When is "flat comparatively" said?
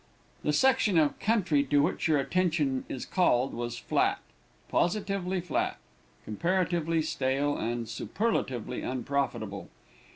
5.41-7.03